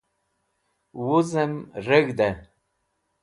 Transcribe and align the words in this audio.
Wuzẽm 1.05 1.53
reg̃hdẽ 1.85 2.31